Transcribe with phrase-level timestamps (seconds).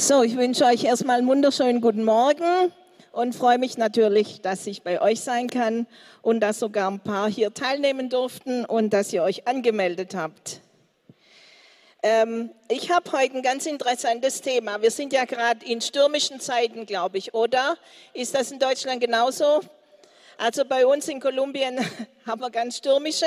[0.00, 2.72] So, ich wünsche euch erstmal einen wunderschönen guten Morgen
[3.10, 5.88] und freue mich natürlich, dass ich bei euch sein kann
[6.22, 10.60] und dass sogar ein paar hier teilnehmen durften und dass ihr euch angemeldet habt.
[12.04, 14.80] Ähm, ich habe heute ein ganz interessantes Thema.
[14.80, 17.76] Wir sind ja gerade in stürmischen Zeiten, glaube ich, oder?
[18.14, 19.62] Ist das in Deutschland genauso?
[20.36, 21.76] Also bei uns in Kolumbien
[22.24, 23.26] haben wir ganz stürmische.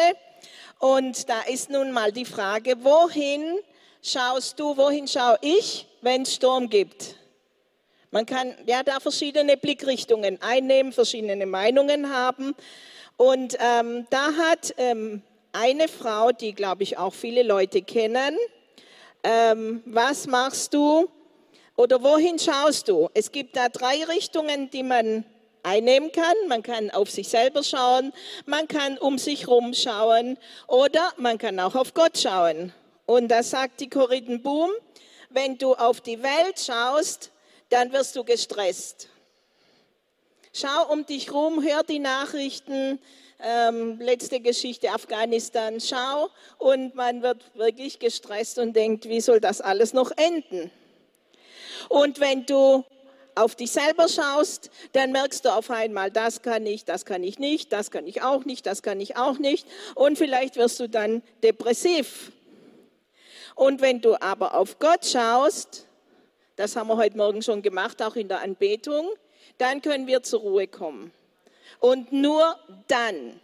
[0.79, 3.59] Und da ist nun mal die Frage, wohin
[4.01, 7.15] schaust du, wohin schaue ich, wenn es Sturm gibt?
[8.09, 12.55] Man kann ja da verschiedene Blickrichtungen einnehmen, verschiedene Meinungen haben.
[13.15, 15.21] Und ähm, da hat ähm,
[15.53, 18.37] eine Frau, die, glaube ich, auch viele Leute kennen,
[19.23, 21.09] ähm, was machst du
[21.75, 23.09] oder wohin schaust du?
[23.13, 25.23] Es gibt da drei Richtungen, die man
[25.63, 26.35] einnehmen kann.
[26.47, 28.13] Man kann auf sich selber schauen,
[28.45, 32.73] man kann um sich herum schauen oder man kann auch auf Gott schauen.
[33.11, 34.71] Und da sagt die Corinne Boom,
[35.31, 37.31] wenn du auf die Welt schaust,
[37.67, 39.09] dann wirst du gestresst.
[40.53, 42.99] Schau um dich rum, hör die Nachrichten,
[43.43, 49.59] ähm, letzte Geschichte Afghanistan, schau und man wird wirklich gestresst und denkt, wie soll das
[49.59, 50.71] alles noch enden?
[51.89, 52.85] Und wenn du
[53.35, 57.39] auf dich selber schaust, dann merkst du auf einmal, das kann ich, das kann ich
[57.39, 59.67] nicht, das kann ich auch nicht, das kann ich auch nicht.
[59.95, 62.31] Und vielleicht wirst du dann depressiv.
[63.61, 65.85] Und wenn du aber auf Gott schaust,
[66.55, 69.07] das haben wir heute Morgen schon gemacht, auch in der Anbetung,
[69.59, 71.11] dann können wir zur Ruhe kommen.
[71.79, 72.55] Und nur
[72.87, 73.39] dann.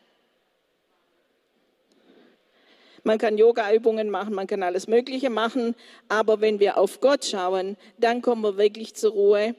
[3.04, 5.76] Man kann Yoga-Übungen machen, man kann alles Mögliche machen,
[6.10, 9.54] aber wenn wir auf Gott schauen, dann kommen wir wirklich zur Ruhe.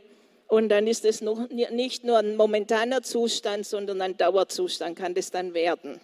[0.49, 5.31] Und dann ist es noch, nicht nur ein momentaner Zustand, sondern ein Dauerzustand kann das
[5.31, 6.01] dann werden.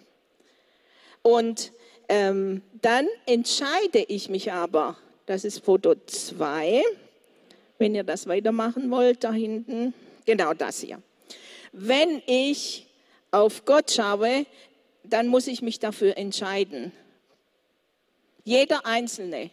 [1.23, 1.73] Und
[2.09, 6.83] ähm, dann entscheide ich mich aber, das ist Foto 2,
[7.77, 9.93] wenn ihr das weitermachen wollt, da hinten,
[10.25, 11.01] genau das hier.
[11.71, 12.87] Wenn ich
[13.31, 14.45] auf Gott schaue,
[15.03, 16.91] dann muss ich mich dafür entscheiden.
[18.43, 19.49] Jeder Einzelne.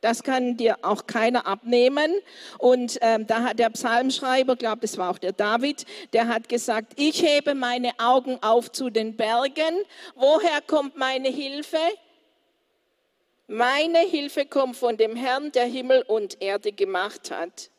[0.00, 2.12] Das kann dir auch keiner abnehmen.
[2.58, 6.94] Und ähm, da hat der Psalmschreiber, glaube das war auch der David, der hat gesagt,
[6.96, 9.84] ich hebe meine Augen auf zu den Bergen.
[10.14, 11.78] Woher kommt meine Hilfe?
[13.46, 17.70] Meine Hilfe kommt von dem Herrn, der Himmel und Erde gemacht hat.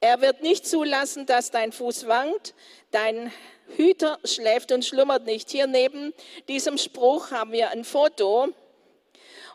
[0.00, 2.54] Er wird nicht zulassen, dass dein Fuß wankt.
[2.92, 3.32] Dein
[3.76, 5.50] Hüter schläft und schlummert nicht.
[5.50, 6.14] Hier neben
[6.46, 8.48] diesem Spruch haben wir ein Foto.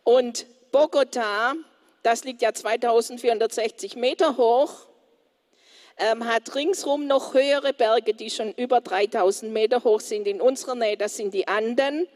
[0.04, 1.54] Und Bogota,
[2.04, 4.88] das liegt ja 2460 Meter hoch,
[5.98, 10.28] ähm, hat ringsrum noch höhere Berge, die schon über 3000 Meter hoch sind.
[10.28, 12.08] In unserer Nähe, das sind die Anden.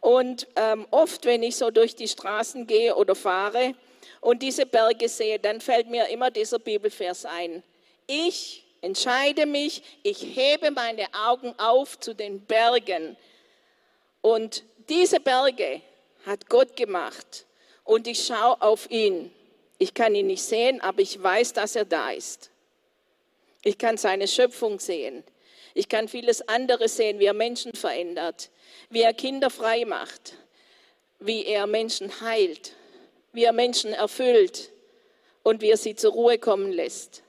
[0.00, 3.74] Und ähm, oft, wenn ich so durch die Straßen gehe oder fahre
[4.20, 7.62] und diese Berge sehe, dann fällt mir immer dieser Bibelvers ein.
[8.06, 13.16] Ich entscheide mich, ich hebe meine Augen auf zu den Bergen.
[14.20, 15.80] Und diese Berge
[16.26, 17.46] hat Gott gemacht.
[17.84, 19.30] Und ich schaue auf ihn.
[19.78, 22.50] Ich kann ihn nicht sehen, aber ich weiß, dass er da ist.
[23.62, 25.24] Ich kann seine Schöpfung sehen.
[25.74, 28.50] Ich kann vieles andere sehen, wie er Menschen verändert,
[28.90, 30.34] wie er Kinder frei macht,
[31.18, 32.72] wie er Menschen heilt,
[33.32, 34.70] wie er Menschen erfüllt
[35.42, 37.22] und wie er sie zur Ruhe kommen lässt.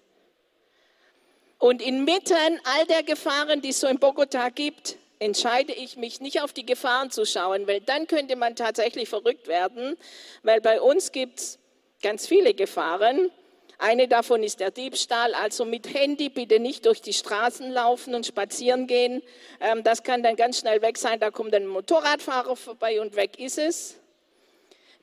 [1.57, 6.41] Und inmitten all der Gefahren, die es so in Bogota gibt, entscheide ich mich nicht
[6.41, 9.97] auf die Gefahren zu schauen, weil dann könnte man tatsächlich verrückt werden,
[10.43, 11.59] weil bei uns gibt es
[12.01, 13.31] ganz viele Gefahren.
[13.77, 18.25] Eine davon ist der Diebstahl, also mit Handy bitte nicht durch die Straßen laufen und
[18.25, 19.21] spazieren gehen.
[19.59, 23.37] Ähm, das kann dann ganz schnell weg sein, da kommt ein Motorradfahrer vorbei und weg
[23.37, 23.95] ist es.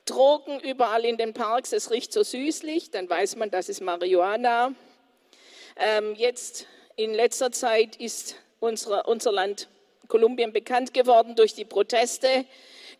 [0.05, 4.73] Drogen überall in den Parks, es riecht so süßlich, dann weiß man, das ist Marihuana.
[5.77, 9.67] Ähm, jetzt in letzter Zeit ist unser Land
[10.13, 12.45] Kolumbien bekannt geworden durch die Proteste,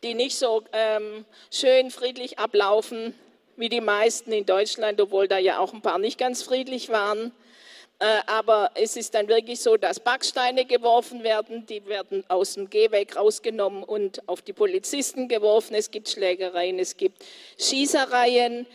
[0.02, 3.14] die nicht so ähm, schön friedlich ablaufen
[3.56, 7.32] wie die meisten in Deutschland, obwohl da ja auch ein paar nicht ganz friedlich waren.
[8.00, 12.72] Äh, aber es ist dann wirklich so, dass Backsteine geworfen werden, die werden aus dem
[12.72, 15.76] Gehweg rausgenommen und auf die Polizisten geworfen.
[15.76, 17.24] Es gibt Schlägereien, es gibt
[17.60, 18.66] Schießereien.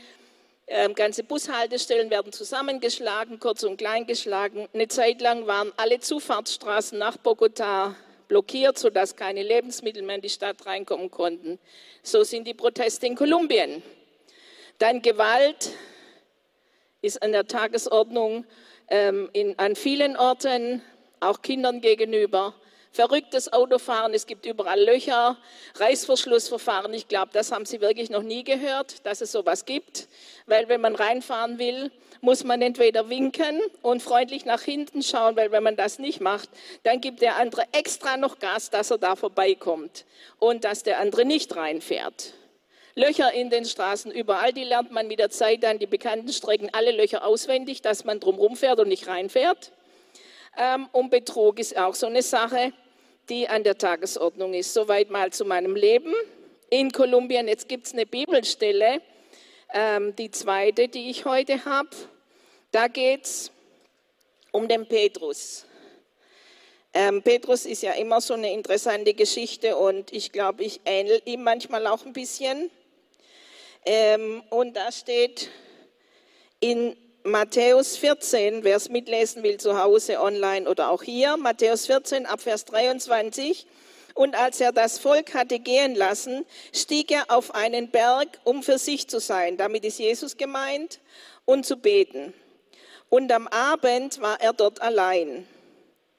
[0.69, 4.69] Ähm, ganze Bushaltestellen werden zusammengeschlagen, kurz und klein geschlagen.
[4.73, 7.96] Eine Zeit lang waren alle Zufahrtsstraßen nach Bogotá
[8.28, 11.58] blockiert, sodass keine Lebensmittel mehr in die Stadt reinkommen konnten.
[12.02, 13.82] So sind die Proteste in Kolumbien.
[14.78, 15.70] Dann Gewalt
[17.02, 18.44] ist an der Tagesordnung
[18.88, 20.82] ähm, in, an vielen Orten,
[21.20, 22.54] auch Kindern gegenüber.
[22.92, 25.36] verrücktes Autofahren, es gibt überall Löcher,
[25.76, 26.92] Reißverschlussverfahren.
[26.94, 30.08] Ich glaube, das haben Sie wirklich noch nie gehört, dass es sowas gibt,
[30.46, 31.90] weil wenn man reinfahren will,
[32.20, 36.49] muss man entweder winken und freundlich nach hinten schauen, weil wenn man das nicht macht,
[36.82, 40.05] dann gibt der andere extra noch Gas, dass er da vorbeikommt
[40.38, 42.35] und dass der andere nicht reinfährt.
[42.94, 46.69] Löcher in den Straßen, überall, die lernt man mit der Zeit dann die bekannten Strecken,
[46.73, 49.71] alle Löcher auswendig, dass man drumherum fährt und nicht reinfährt.
[50.59, 52.73] Ähm, und Betrug ist auch so eine Sache,
[53.29, 54.75] die an der Tagesordnung ist.
[54.75, 56.12] Soweit mal zu meinem Leben
[56.71, 57.47] in Kolumbien.
[57.47, 59.00] Jetzt gibt es eine Bibelstelle,
[59.73, 61.91] ähm, die zweite, die ich heute habe.
[62.70, 63.50] Da geht es
[64.53, 65.65] um den Petrus.
[66.94, 71.43] Ähm, Petrus ist ja immer so eine interessante Geschichte und ich glaube, ich ähnel ihm
[71.43, 72.70] manchmal auch ein bisschen.
[73.85, 75.50] Ähm, und da steht
[76.61, 82.26] in Matthäus 14, wer es mitlesen will zu Hause, online oder auch hier, Matthäus 14
[82.26, 83.67] ab Vers 23.
[84.19, 88.76] Und als er das Volk hatte gehen lassen, stieg er auf einen Berg, um für
[88.76, 89.56] sich zu sein.
[89.56, 90.99] Damit ist Jesus gemeint
[91.44, 92.35] und zu beten.
[93.11, 95.47] Und am Abend war er dort allein.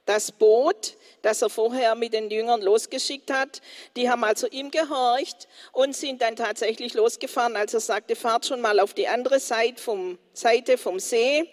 [0.06, 3.60] Das Boot, das er vorher mit den Jüngern losgeschickt hat,
[3.96, 8.62] die haben also ihm gehorcht und sind dann tatsächlich losgefahren, als er sagte, fahrt schon
[8.62, 11.46] mal auf die andere Seite vom, Seite vom See.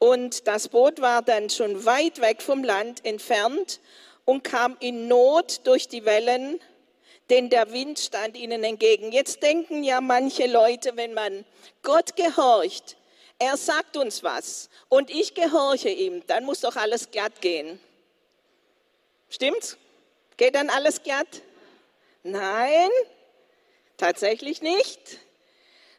[0.00, 3.78] Und das Boot war dann schon weit weg vom Land entfernt
[4.24, 6.60] und kam in Not durch die Wellen,
[7.30, 9.12] denn der Wind stand ihnen entgegen.
[9.12, 11.44] Jetzt denken ja manche Leute, wenn man
[11.82, 12.96] Gott gehorcht,
[13.38, 17.80] er sagt uns was und ich gehorche ihm, dann muss doch alles glatt gehen.
[19.28, 19.76] Stimmt's?
[20.36, 21.42] Geht dann alles glatt?
[22.22, 22.90] Nein,
[23.96, 25.18] tatsächlich nicht.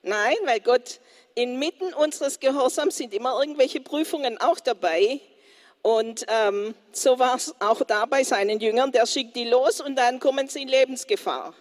[0.02, 1.00] Nein, weil Gott
[1.36, 5.20] inmitten unseres Gehorsams sind immer irgendwelche Prüfungen auch dabei.
[5.86, 8.92] Und ähm, so war es auch da bei seinen Jüngern.
[8.92, 11.54] Der schickt die los und dann kommen sie in Lebensgefahr.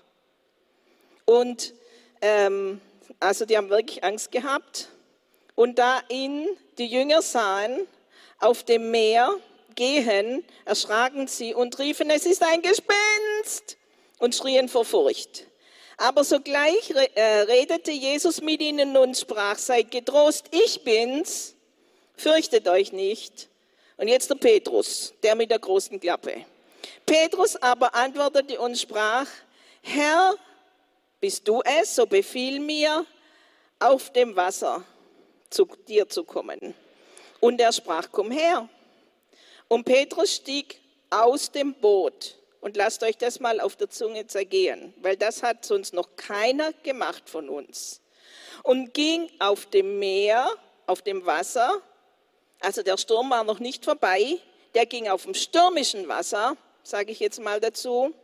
[1.26, 1.74] Und
[2.22, 2.80] ähm,
[3.20, 4.88] also die haben wirklich Angst gehabt.
[5.54, 6.48] Und da ihn
[6.78, 7.86] die Jünger sahen
[8.38, 9.36] auf dem Meer
[9.74, 13.76] gehen, erschraken sie und riefen, es ist ein Gespenst
[14.20, 15.44] und schrien vor Furcht.
[15.98, 21.56] Aber sogleich äh, redete Jesus mit ihnen und sprach, seid getrost, ich bin's,
[22.16, 23.50] fürchtet euch nicht.
[23.96, 26.44] Und jetzt der Petrus, der mit der großen Klappe.
[27.06, 29.26] Petrus aber antwortete und sprach,
[29.82, 30.34] Herr,
[31.20, 33.06] bist du es, so befiehl mir,
[33.78, 34.84] auf dem Wasser
[35.50, 36.74] zu dir zu kommen.
[37.40, 38.68] Und er sprach, komm her.
[39.68, 40.80] Und Petrus stieg
[41.10, 42.36] aus dem Boot.
[42.60, 46.72] Und lasst euch das mal auf der Zunge zergehen, weil das hat sonst noch keiner
[46.82, 48.00] gemacht von uns.
[48.62, 50.48] Und ging auf dem Meer,
[50.86, 51.82] auf dem Wasser,
[52.64, 54.38] also der Sturm war noch nicht vorbei,
[54.74, 58.14] der ging auf dem stürmischen Wasser, sage ich jetzt mal dazu,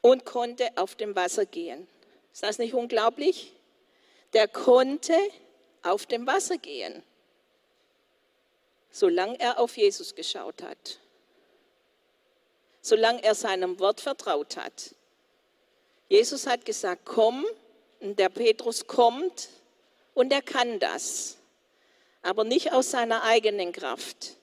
[0.00, 1.88] und konnte auf dem Wasser gehen.
[2.32, 3.52] Ist das nicht unglaublich?
[4.32, 5.16] Der konnte
[5.82, 7.02] auf dem Wasser gehen,
[8.90, 10.98] solange er auf Jesus geschaut hat,
[12.82, 14.94] solange er seinem Wort vertraut hat.
[16.08, 17.46] Jesus hat gesagt, komm,
[18.00, 19.48] und der Petrus kommt
[20.14, 21.37] und er kann das,
[22.22, 24.36] aber nicht aus seiner eigenen Kraft.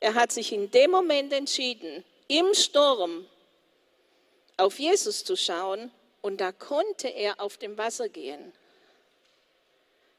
[0.00, 3.26] Er hat sich in dem Moment entschieden, im Sturm
[4.56, 5.90] auf Jesus zu schauen
[6.22, 8.52] und da konnte er auf dem Wasser gehen.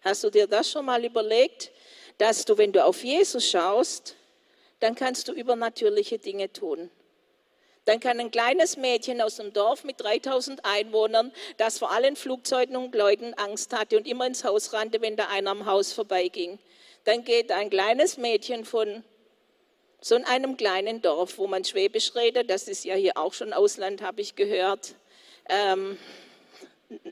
[0.02, 1.72] Hast du dir das schon mal überlegt,
[2.18, 4.16] dass du, wenn du auf Jesus schaust,
[4.80, 6.90] dann kannst du übernatürliche Dinge tun.
[7.88, 12.76] Dann kann ein kleines Mädchen aus dem Dorf mit 3000 Einwohnern, das vor allen Flugzeugen
[12.76, 16.60] und Leuten Angst hatte und immer ins Haus rannte, wenn da einer am Haus vorbeiging,
[17.06, 19.06] dann geht ein kleines Mädchen von
[20.02, 24.02] so einem kleinen Dorf, wo man Schwäbisch redet, das ist ja hier auch schon Ausland,
[24.02, 24.96] habe ich gehört,
[25.48, 25.98] ähm,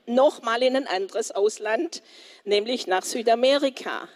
[0.06, 2.04] nochmal in ein anderes Ausland,
[2.44, 4.10] nämlich nach Südamerika.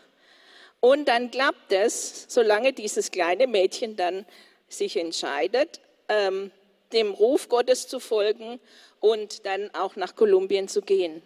[0.81, 4.25] Und dann klappt es, solange dieses kleine Mädchen dann
[4.67, 6.51] sich entscheidet, ähm,
[6.91, 8.59] dem Ruf Gottes zu folgen
[8.99, 11.21] und dann auch nach Kolumbien zu gehen.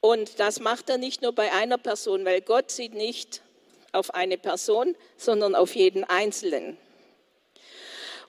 [0.00, 3.42] Und das macht er nicht nur bei einer Person, weil Gott sieht nicht
[3.92, 6.76] auf eine Person, sondern auf jeden Einzelnen.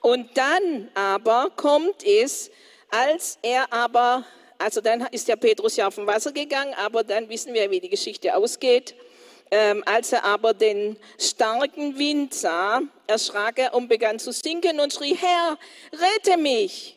[0.00, 2.50] Und dann aber kommt es,
[2.90, 4.24] als er aber
[4.58, 7.78] also dann ist der Petrus ja auf dem Wasser gegangen, aber dann wissen wir, wie
[7.78, 8.96] die Geschichte ausgeht.
[9.50, 14.92] Ähm, als er aber den starken Wind sah, erschrak er und begann zu sinken und
[14.92, 15.58] schrie, Herr,
[15.92, 16.96] rette mich.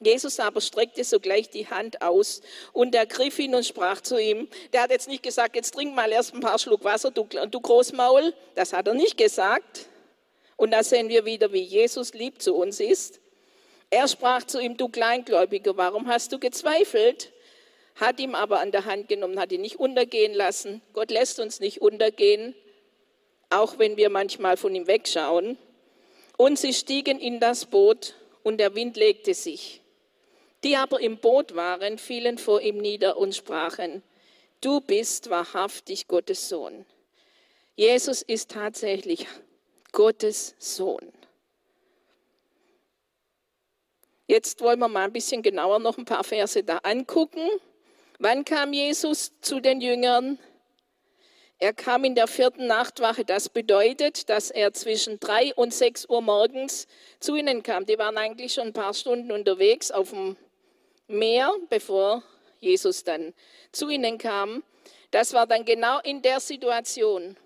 [0.00, 4.48] Jesus aber streckte sogleich die Hand aus und ergriff ihn und sprach zu ihm.
[4.72, 7.60] Der hat jetzt nicht gesagt, jetzt trink mal erst ein paar Schluck Wasser, du, du
[7.60, 8.34] Großmaul.
[8.54, 9.86] Das hat er nicht gesagt.
[10.56, 13.20] Und da sehen wir wieder, wie Jesus lieb zu uns ist.
[13.88, 17.32] Er sprach zu ihm, du Kleingläubiger, warum hast du gezweifelt?
[17.96, 20.82] Hat ihm aber an der Hand genommen, hat ihn nicht untergehen lassen.
[20.92, 22.54] Gott lässt uns nicht untergehen,
[23.50, 25.56] auch wenn wir manchmal von ihm wegschauen.
[26.36, 29.80] Und sie stiegen in das Boot und der Wind legte sich.
[30.62, 34.02] Die aber im Boot waren, fielen vor ihm nieder und sprachen,
[34.60, 36.84] du bist wahrhaftig Gottes Sohn.
[37.76, 39.26] Jesus ist tatsächlich
[39.92, 41.12] Gottes Sohn.
[44.26, 47.48] Jetzt wollen wir mal ein bisschen genauer noch ein paar Verse da angucken.
[48.18, 50.38] Wann kam Jesus zu den Jüngern?
[51.58, 53.24] Er kam in der vierten Nachtwache.
[53.24, 56.86] Das bedeutet, dass er zwischen drei und sechs Uhr morgens
[57.20, 57.84] zu ihnen kam.
[57.84, 60.36] Die waren eigentlich schon ein paar Stunden unterwegs auf dem
[61.08, 62.22] Meer, bevor
[62.58, 63.34] Jesus dann
[63.70, 64.62] zu ihnen kam.
[65.10, 67.36] Das war dann genau in der Situation,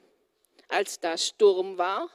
[0.68, 2.08] als da Sturm war.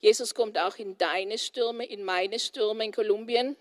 [0.00, 3.56] Jesus kommt auch in deine Stürme, in meine Stürme in Kolumbien.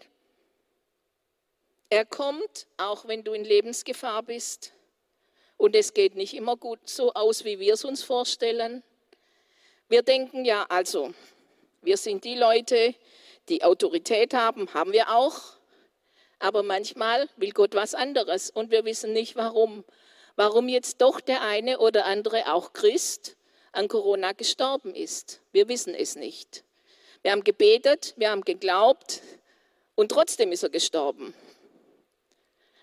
[1.92, 4.72] Er kommt, auch wenn du in Lebensgefahr bist.
[5.58, 8.82] Und es geht nicht immer gut so aus, wie wir es uns vorstellen.
[9.90, 11.14] Wir denken ja, also,
[11.82, 12.96] wir sind die Leute,
[13.50, 15.58] die Autorität haben, haben wir auch.
[16.40, 19.84] Aber manchmal will Gott was anderes und wir wissen nicht warum.
[20.38, 23.36] Warum jetzt doch der eine oder andere, auch Christ,
[23.74, 25.42] an Corona gestorben ist.
[25.52, 26.64] Wir wissen es nicht.
[27.22, 29.22] Wir haben gebetet, wir haben geglaubt
[29.96, 31.34] und trotzdem ist er gestorben.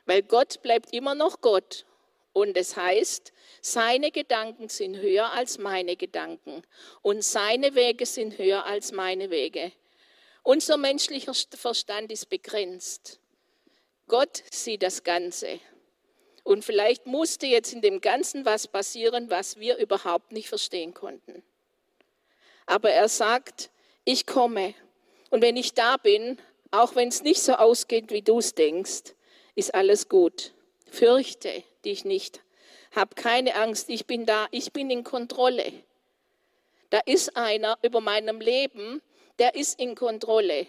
[0.09, 1.85] Weil Gott bleibt immer noch Gott.
[2.33, 6.63] Und es heißt, seine Gedanken sind höher als meine Gedanken
[7.03, 9.71] und seine Wege sind höher als meine Wege.
[10.43, 13.21] Unser menschlicher Verstand ist begrenzt.
[14.07, 15.61] Gott sieht das Ganze.
[16.43, 21.43] Und vielleicht musste jetzt in dem Ganzen was passieren, was wir überhaupt nicht verstehen konnten.
[22.65, 23.71] Aber er sagt,
[24.07, 24.75] ich komme.
[25.29, 26.39] Und wenn ich da bin,
[26.71, 29.15] auch wenn es nicht so ausgeht, wie du es denkst,
[29.59, 30.53] ist alles gut.
[30.87, 32.41] Fürchte dich nicht.
[32.95, 35.73] Hab keine Angst, ich bin da, ich bin in Kontrolle.
[36.91, 39.03] Da ist einer über meinem Leben,
[39.41, 40.67] der ist in Kontrolle.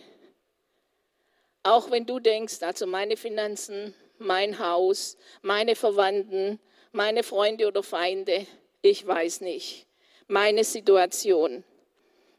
[1.62, 6.60] Auch wenn du denkst, also meine Finanzen, mein Haus, meine Verwandten,
[6.92, 8.48] meine Freunde oder Feinde,
[8.82, 9.86] ich weiß nicht,
[10.28, 11.64] meine Situation.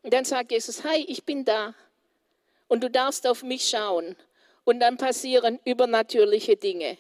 [0.02, 1.75] Und dann sagt Jesus, hi, ich bin da
[2.66, 4.16] und du darfst auf mich schauen
[4.70, 6.96] und dann passieren übernatürliche Dinge.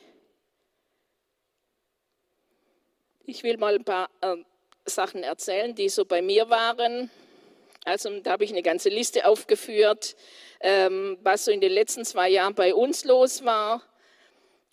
[3.24, 4.38] Ich will mal ein paar äh,
[4.86, 7.12] Sachen erzählen, die so bei mir waren.
[7.84, 10.16] Also da habe ich eine ganze Liste aufgeführt,
[10.58, 13.84] ähm, was so in den letzten zwei Jahren bei uns los war.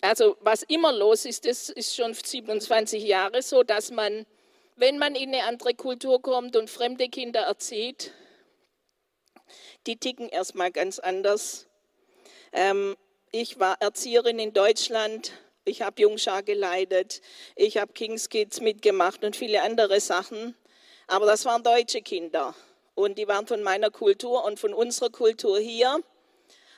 [0.00, 4.26] Also was immer los ist, das ist schon 27 Jahre so, dass man,
[4.74, 8.12] wenn man in eine andere Kultur kommt und fremde Kinder erzieht,
[9.86, 11.67] die ticken erstmal ganz anders.
[12.58, 12.96] Ähm,
[13.30, 15.30] ich war Erzieherin in Deutschland.
[15.64, 17.20] Ich habe Jungschar geleitet.
[17.54, 20.56] Ich habe Kings Kids mitgemacht und viele andere Sachen.
[21.06, 22.56] Aber das waren deutsche Kinder.
[22.96, 26.00] Und die waren von meiner Kultur und von unserer Kultur hier.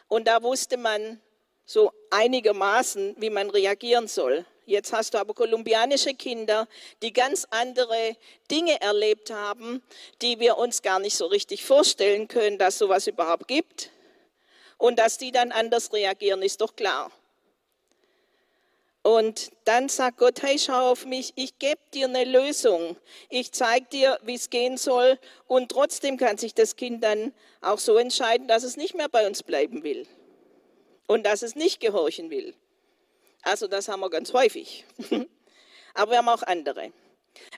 [0.08, 1.18] Und da wusste man
[1.64, 4.44] so einigermaßen, wie man reagieren soll.
[4.66, 6.68] Jetzt hast du aber kolumbianische Kinder,
[7.02, 8.16] die ganz andere
[8.50, 9.82] Dinge erlebt haben,
[10.20, 13.90] die wir uns gar nicht so richtig vorstellen können, dass sowas überhaupt gibt.
[14.80, 17.12] Und dass die dann anders reagieren, ist doch klar.
[19.02, 22.96] Und dann sagt Gott, hey, schau auf mich, ich gebe dir eine Lösung.
[23.28, 25.18] Ich zeige dir, wie es gehen soll.
[25.46, 29.26] Und trotzdem kann sich das Kind dann auch so entscheiden, dass es nicht mehr bei
[29.26, 30.06] uns bleiben will.
[31.06, 32.54] Und dass es nicht gehorchen will.
[33.42, 34.87] Also das haben wir ganz häufig.
[35.94, 36.90] Aber wir haben auch andere.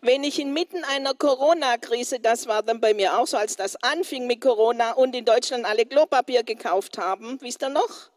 [0.01, 4.27] Wenn ich inmitten einer Corona-Krise, das war dann bei mir auch so, als das anfing
[4.27, 8.11] mit Corona und in Deutschland alle Klopapier gekauft haben, wisst ihr noch,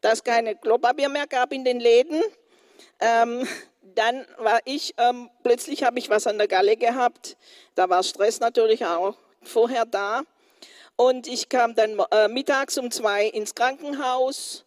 [0.00, 2.22] dass es keine Klopapier mehr gab in den Läden,
[3.00, 3.46] ähm,
[3.94, 7.36] dann war ich, ähm, plötzlich habe ich was an der Galle gehabt,
[7.74, 10.22] da war Stress natürlich auch vorher da.
[10.96, 14.64] Und ich kam dann äh, mittags um zwei ins Krankenhaus,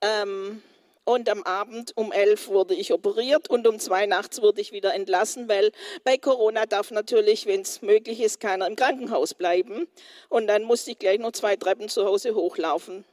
[0.00, 0.62] ähm,
[1.04, 4.94] und am Abend um elf wurde ich operiert und um zwei nachts wurde ich wieder
[4.94, 5.70] entlassen, weil
[6.02, 9.86] bei Corona darf natürlich, wenn es möglich ist, keiner im Krankenhaus bleiben.
[10.28, 13.04] Und dann musste ich gleich noch zwei Treppen zu Hause hochlaufen,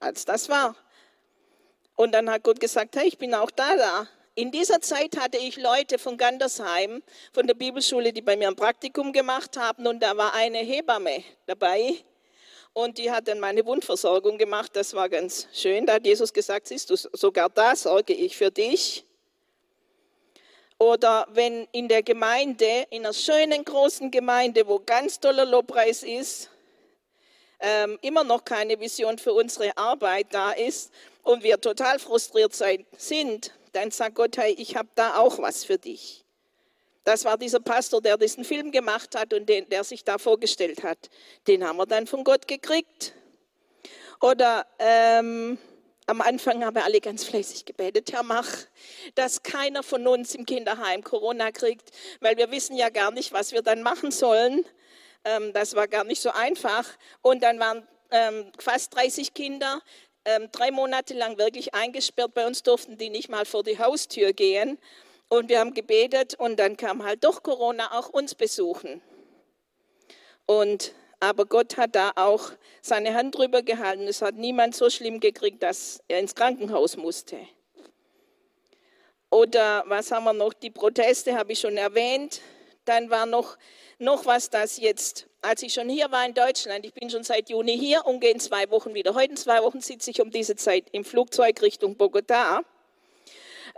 [0.00, 0.76] als das war.
[1.96, 4.08] Und dann hat Gott gesagt, hey, ich bin auch da, da.
[4.34, 8.56] In dieser Zeit hatte ich Leute von Gandersheim, von der Bibelschule, die bei mir ein
[8.56, 9.86] Praktikum gemacht haben.
[9.86, 11.96] Und da war eine Hebamme dabei,
[12.72, 14.70] und die hat dann meine Wundversorgung gemacht.
[14.74, 15.86] Das war ganz schön.
[15.86, 19.04] Da hat Jesus gesagt, siehst du, sogar da sorge ich für dich.
[20.78, 26.48] Oder wenn in der Gemeinde, in einer schönen großen Gemeinde, wo ganz toller Lobpreis ist,
[27.60, 30.90] ähm, immer noch keine Vision für unsere Arbeit da ist
[31.22, 35.64] und wir total frustriert sein, sind, dann sagt Gott, hey, ich habe da auch was
[35.64, 36.19] für dich.
[37.10, 40.84] Das war dieser Pastor, der diesen Film gemacht hat und den, der sich da vorgestellt
[40.84, 41.10] hat.
[41.48, 43.14] Den haben wir dann von Gott gekriegt.
[44.20, 45.58] Oder ähm,
[46.06, 48.46] am Anfang haben wir alle ganz fleißig gebetet, Herr, mach,
[49.16, 51.90] dass keiner von uns im Kinderheim Corona kriegt,
[52.20, 54.64] weil wir wissen ja gar nicht, was wir dann machen sollen.
[55.24, 56.86] Ähm, das war gar nicht so einfach.
[57.22, 59.82] Und dann waren ähm, fast 30 Kinder
[60.24, 62.34] ähm, drei Monate lang wirklich eingesperrt.
[62.34, 64.78] Bei uns durften die nicht mal vor die Haustür gehen.
[65.30, 69.00] Und wir haben gebetet und dann kam halt doch Corona auch uns besuchen.
[70.44, 72.50] Und, aber Gott hat da auch
[72.82, 74.08] seine Hand drüber gehalten.
[74.08, 77.38] Es hat niemand so schlimm gekriegt, dass er ins Krankenhaus musste.
[79.30, 80.52] Oder was haben wir noch?
[80.52, 82.40] Die Proteste habe ich schon erwähnt.
[82.84, 83.56] Dann war noch,
[84.00, 87.50] noch was, das jetzt, als ich schon hier war in Deutschland, ich bin schon seit
[87.50, 89.14] Juni hier und gehe in zwei Wochen wieder.
[89.14, 92.62] Heute in zwei Wochen sitze ich um diese Zeit im Flugzeug Richtung Bogota.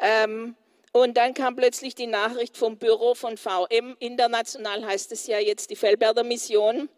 [0.01, 0.57] Ähm,
[0.93, 5.71] und dann kam plötzlich die Nachricht vom Büro von VM, international heißt es ja jetzt
[5.71, 6.89] die Fellberder Mission,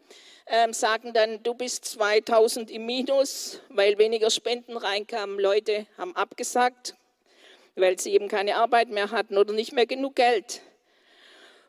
[0.47, 5.39] ähm, sagen dann, du bist 2000 im Minus, weil weniger Spenden reinkamen.
[5.39, 6.95] Leute haben abgesagt,
[7.75, 10.61] weil sie eben keine Arbeit mehr hatten oder nicht mehr genug Geld.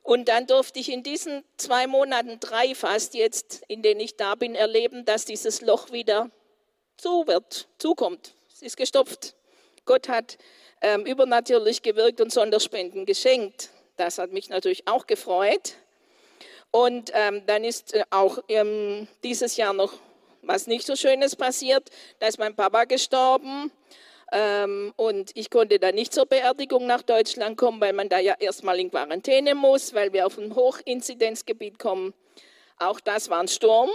[0.02, 4.34] Und dann durfte ich in diesen zwei Monaten, drei fast jetzt, in denen ich da
[4.34, 6.30] bin, erleben, dass dieses Loch wieder
[6.96, 8.34] zu wird, zukommt.
[8.52, 9.34] Es ist gestopft.
[9.84, 10.38] Gott hat
[10.82, 13.70] ähm, übernatürlich gewirkt und Sonderspenden geschenkt.
[13.96, 15.74] Das hat mich natürlich auch gefreut.
[16.70, 19.94] Und ähm, dann ist äh, auch ähm, dieses Jahr noch
[20.42, 21.90] was nicht so Schönes passiert.
[22.18, 23.70] Da ist mein Papa gestorben.
[24.32, 28.34] Ähm, und ich konnte da nicht zur Beerdigung nach Deutschland kommen, weil man da ja
[28.38, 32.12] erstmal in Quarantäne muss, weil wir auf ein Hochinzidenzgebiet kommen.
[32.78, 33.90] Auch das war ein Sturm.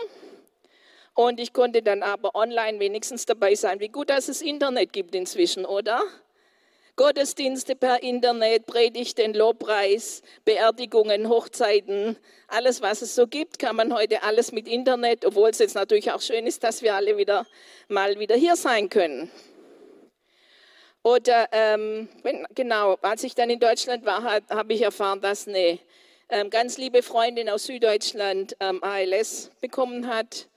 [1.13, 3.81] Und ich konnte dann aber online wenigstens dabei sein.
[3.81, 6.01] Wie gut, dass es Internet gibt inzwischen, oder?
[6.95, 12.17] Gottesdienste per Internet, Predigten, Lobpreis, Beerdigungen, Hochzeiten,
[12.47, 16.11] alles, was es so gibt, kann man heute alles mit Internet, obwohl es jetzt natürlich
[16.11, 17.45] auch schön ist, dass wir alle wieder
[17.87, 19.31] mal wieder hier sein können.
[21.03, 22.09] Oder ähm,
[22.53, 25.79] genau, als ich dann in Deutschland war, habe ich erfahren, dass eine
[26.29, 30.47] ähm, ganz liebe Freundin aus Süddeutschland ähm, ALS bekommen hat.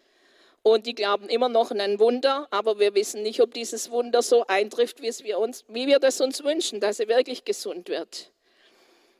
[0.65, 4.23] Und die glauben immer noch an ein Wunder, aber wir wissen nicht, ob dieses Wunder
[4.23, 8.33] so eintrifft, wie, wir, uns, wie wir das uns wünschen, dass er wirklich gesund wird.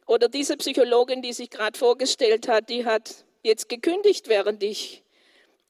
[0.07, 5.03] Oder diese Psychologin, die sich gerade vorgestellt hat, die hat jetzt gekündigt, während ich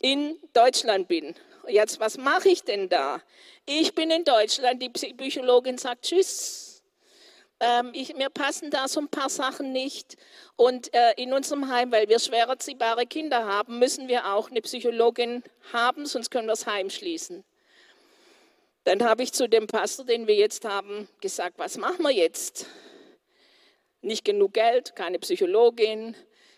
[0.00, 1.34] in Deutschland bin.
[1.66, 3.20] Jetzt, was mache ich denn da?
[3.66, 6.73] Ich bin in Deutschland, die Psychologin sagt Tschüss,
[7.60, 10.16] ähm, ich, mir passen da so ein paar Sachen nicht.
[10.56, 14.60] Und äh, in unserem Heim, weil wir schwer erziehbare Kinder haben, müssen wir auch eine
[14.60, 17.44] Psychologin haben, sonst können wir das Heim schließen.
[18.84, 22.66] Dann habe ich zu dem Pastor, den wir jetzt haben, gesagt, was machen wir jetzt?
[24.02, 26.14] Nicht genug Geld, keine Psychologin.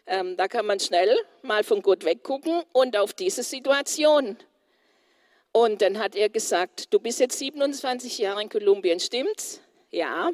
[0.07, 4.37] Ähm, da kann man schnell mal von Gott weggucken und auf diese Situation.
[5.53, 9.61] Und dann hat er gesagt, du bist jetzt 27 Jahre in Kolumbien, stimmt's?
[9.91, 10.31] Ja.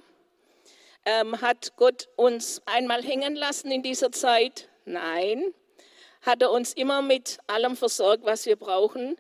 [1.04, 4.68] Ähm, hat Gott uns einmal hängen lassen in dieser Zeit?
[4.84, 5.52] Nein.
[6.22, 9.16] Hat er uns immer mit allem versorgt, was wir brauchen?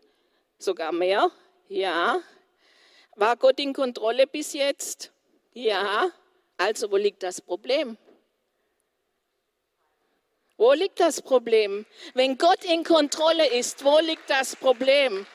[0.58, 1.30] Sogar mehr?
[1.68, 2.20] Ja.
[3.16, 5.12] War Gott in Kontrolle bis jetzt?
[5.52, 6.10] Ja.
[6.56, 7.98] Also wo liegt das Problem?
[10.56, 11.84] Wo liegt das Problem?
[12.14, 15.26] Wenn Gott in Kontrolle ist, wo liegt das Problem?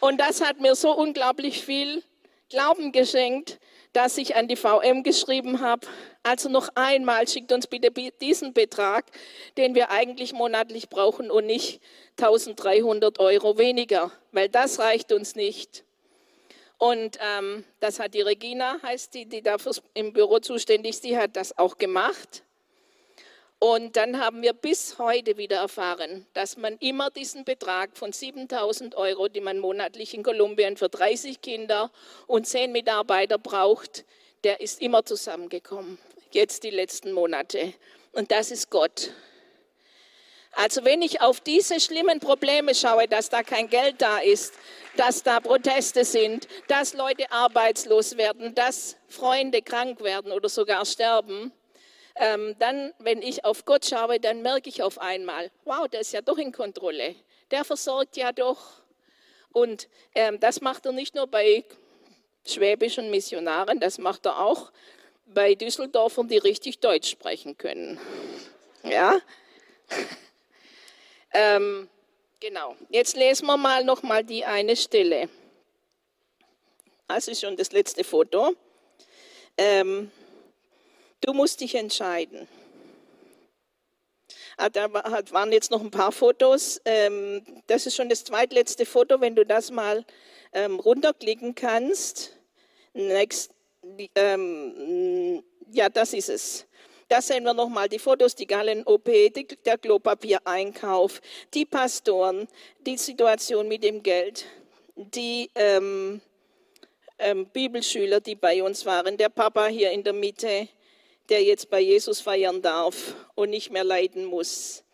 [0.00, 2.02] Und das hat mir so unglaublich viel
[2.48, 3.58] Glauben geschenkt,
[3.92, 5.86] dass ich an die VM geschrieben habe,
[6.22, 9.06] also noch einmal schickt uns bitte diesen Betrag,
[9.56, 11.80] den wir eigentlich monatlich brauchen und nicht
[12.18, 15.84] 1300 Euro weniger, weil das reicht uns nicht.
[16.78, 21.18] Und ähm, das hat die Regina, heißt die, die dafür im Büro zuständig ist, die
[21.18, 22.44] hat das auch gemacht.
[23.60, 28.94] Und dann haben wir bis heute wieder erfahren, dass man immer diesen Betrag von 7000
[28.94, 31.90] Euro, die man monatlich in Kolumbien für 30 Kinder
[32.28, 34.04] und 10 Mitarbeiter braucht,
[34.44, 35.98] der ist immer zusammengekommen.
[36.30, 37.74] Jetzt die letzten Monate.
[38.12, 39.10] Und das ist Gott.
[40.52, 44.54] Also wenn ich auf diese schlimmen Probleme schaue, dass da kein Geld da ist,
[44.96, 51.52] dass da Proteste sind, dass Leute arbeitslos werden, dass Freunde krank werden oder sogar sterben,
[52.18, 56.12] ähm, dann, wenn ich auf Gott schaue, dann merke ich auf einmal, wow, der ist
[56.12, 57.14] ja doch in Kontrolle.
[57.50, 58.82] Der versorgt ja doch.
[59.52, 61.64] Und ähm, das macht er nicht nur bei
[62.46, 64.72] schwäbischen Missionaren, das macht er auch
[65.26, 67.98] bei Düsseldorfern, die richtig Deutsch sprechen können.
[68.84, 69.18] Ja?
[71.32, 71.88] ähm,
[72.40, 72.76] Genau.
[72.88, 75.28] Jetzt lesen wir mal noch mal die eine Stelle.
[77.08, 78.54] Das ist schon das letzte Foto.
[79.56, 80.12] Ähm,
[81.20, 82.48] du musst dich entscheiden.
[84.72, 86.80] Da waren jetzt noch ein paar Fotos.
[86.84, 90.04] Ähm, das ist schon das zweitletzte Foto, wenn du das mal
[90.52, 92.36] ähm, runterklicken kannst.
[92.92, 93.52] Next,
[94.16, 96.66] ähm, ja, das ist es.
[97.08, 99.08] Da sehen wir nochmal die Fotos, die Gallen-OP,
[99.64, 101.22] der Klopapiereinkauf,
[101.54, 102.48] die Pastoren,
[102.84, 104.44] die Situation mit dem Geld,
[104.94, 106.20] die ähm,
[107.18, 110.68] ähm, Bibelschüler, die bei uns waren, der Papa hier in der Mitte,
[111.28, 114.84] der jetzt bei Jesus feiern darf und nicht mehr leiden muss.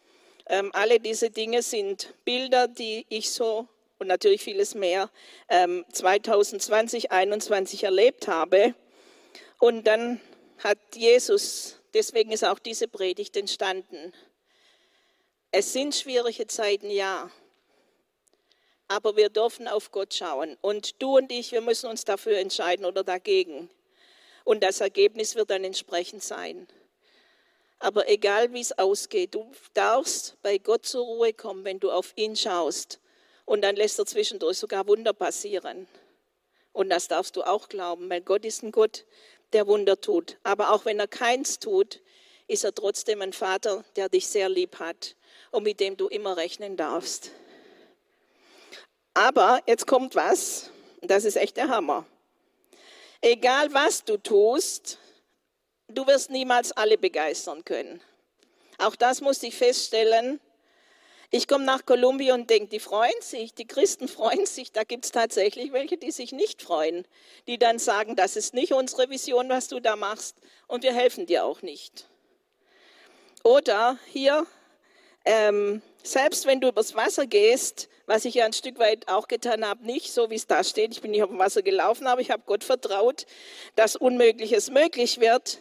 [0.46, 3.68] Ähm, alle diese Dinge sind Bilder, die ich so
[3.98, 5.10] und natürlich vieles mehr
[5.48, 8.74] ähm, 2020, 2021 erlebt habe.
[9.58, 10.20] Und dann
[10.58, 14.12] hat Jesus Deswegen ist auch diese Predigt entstanden.
[15.52, 17.30] Es sind schwierige Zeiten, ja.
[18.88, 20.58] Aber wir dürfen auf Gott schauen.
[20.60, 23.70] Und du und ich, wir müssen uns dafür entscheiden oder dagegen.
[24.44, 26.68] Und das Ergebnis wird dann entsprechend sein.
[27.78, 32.12] Aber egal wie es ausgeht, du darfst bei Gott zur Ruhe kommen, wenn du auf
[32.16, 33.00] ihn schaust.
[33.44, 35.86] Und dann lässt er zwischendurch sogar Wunder passieren.
[36.72, 39.04] Und das darfst du auch glauben, weil Gott ist ein Gott,
[39.52, 40.38] der Wunder tut.
[40.42, 42.00] Aber auch wenn er keins tut,
[42.46, 45.16] ist er trotzdem ein Vater, der dich sehr lieb hat
[45.50, 47.30] und mit dem du immer rechnen darfst.
[49.14, 52.06] Aber jetzt kommt was, das ist echt der Hammer.
[53.26, 54.98] Egal was du tust,
[55.88, 58.02] du wirst niemals alle begeistern können.
[58.76, 60.40] Auch das musste ich feststellen.
[61.30, 64.72] Ich komme nach Kolumbien und denke, die freuen sich, die Christen freuen sich.
[64.72, 67.06] Da gibt es tatsächlich welche, die sich nicht freuen,
[67.46, 71.24] die dann sagen, das ist nicht unsere Vision, was du da machst und wir helfen
[71.24, 72.06] dir auch nicht.
[73.42, 74.46] Oder hier,
[75.24, 79.64] ähm, selbst wenn du übers Wasser gehst, was ich ja ein Stück weit auch getan
[79.66, 82.20] habe, nicht so wie es da steht, ich bin nicht auf dem Wasser gelaufen, aber
[82.20, 83.26] ich habe Gott vertraut,
[83.76, 85.58] dass Unmögliches möglich wird.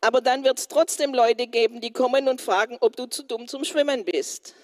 [0.00, 3.48] Aber dann wird es trotzdem Leute geben, die kommen und fragen, ob du zu dumm
[3.48, 4.54] zum Schwimmen bist.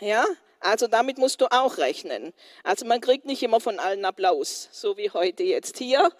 [0.00, 0.24] Ja,
[0.60, 2.32] also damit musst du auch rechnen.
[2.64, 6.10] Also man kriegt nicht immer von allen Applaus, so wie heute jetzt hier.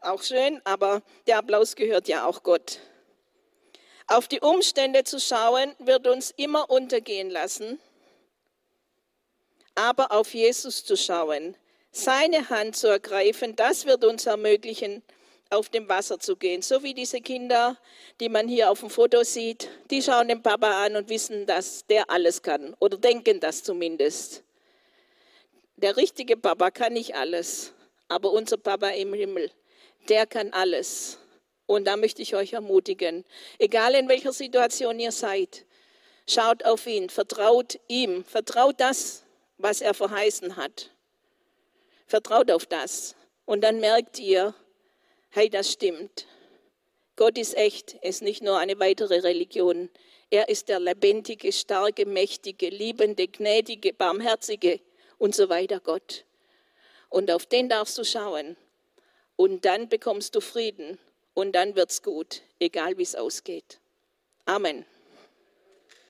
[0.00, 2.80] Auch schön, aber der Applaus gehört ja auch Gott.
[4.08, 7.78] Auf die Umstände zu schauen, wird uns immer untergehen lassen,
[9.74, 11.56] aber auf Jesus zu schauen,
[11.90, 15.02] seine Hand zu ergreifen, das wird uns ermöglichen,
[15.50, 16.62] auf dem Wasser zu gehen.
[16.62, 17.76] So wie diese Kinder,
[18.20, 21.86] die man hier auf dem Foto sieht, die schauen den Papa an und wissen, dass
[21.86, 24.42] der alles kann oder denken das zumindest.
[25.76, 27.72] Der richtige Papa kann nicht alles,
[28.08, 29.50] aber unser Papa im Himmel,
[30.08, 31.18] der kann alles.
[31.66, 33.24] Und da möchte ich euch ermutigen,
[33.58, 35.64] egal in welcher Situation ihr seid,
[36.28, 39.24] schaut auf ihn, vertraut ihm, vertraut das,
[39.58, 40.90] was er verheißen hat.
[42.06, 43.16] Vertraut auf das.
[43.44, 44.54] Und dann merkt ihr,
[45.30, 46.26] hey, das stimmt.
[47.16, 49.90] Gott ist echt, ist nicht nur eine weitere Religion.
[50.30, 54.80] Er ist der lebendige, starke, mächtige, liebende, gnädige, barmherzige
[55.18, 56.24] und so weiter Gott.
[57.10, 58.56] Und auf den darfst du schauen.
[59.36, 60.98] Und dann bekommst du Frieden.
[61.34, 63.80] Und dann wird's gut, egal wie es ausgeht.
[64.44, 64.84] Amen.